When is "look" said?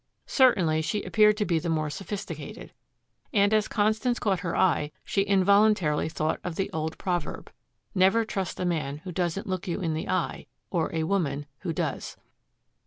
9.45-9.67